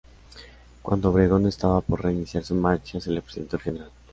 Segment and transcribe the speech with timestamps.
[0.81, 3.91] Cuando Obregón estaba por reiniciar su marcha, se le presentó el Gral.